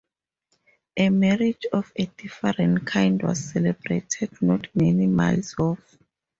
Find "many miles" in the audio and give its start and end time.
4.75-5.53